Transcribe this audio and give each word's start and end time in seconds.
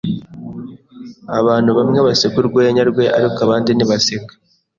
Abantu 1.39 1.71
bamwe 1.77 1.99
baseka 2.07 2.37
urwenya 2.41 2.83
rwe, 2.89 3.05
ariko 3.17 3.39
abandi 3.45 3.69
ntibaseka. 3.73 4.33